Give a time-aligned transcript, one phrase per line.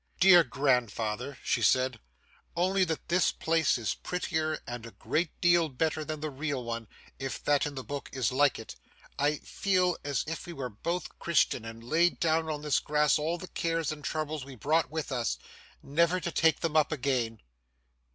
[0.19, 1.99] 'Dear grandfather,' she said,
[2.57, 6.87] 'only that this place is prettier and a great deal better than the real one,
[7.19, 8.75] if that in the book is like it,
[9.19, 13.37] I feel as if we were both Christian, and laid down on this grass all
[13.37, 15.37] the cares and troubles we brought with us;
[15.83, 17.39] never to take them up again.